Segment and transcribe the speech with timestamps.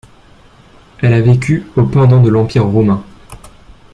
[0.97, 3.03] Elle a vécu au pendant l'Empire romain.